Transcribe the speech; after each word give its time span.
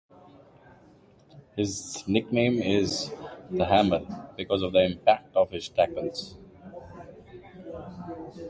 His 1.55 2.03
nickname 2.07 2.55
is 2.59 3.11
"The 3.51 3.65
Hammer," 3.65 4.29
because 4.35 4.63
of 4.63 4.71
the 4.73 4.83
impact 4.83 5.35
of 5.35 5.51
his 5.51 5.69
tackles. 5.69 6.37